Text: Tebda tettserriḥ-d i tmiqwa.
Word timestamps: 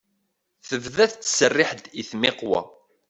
Tebda 0.67 1.05
tettserriḥ-d 1.11 1.83
i 2.01 2.03
tmiqwa. 2.09 2.61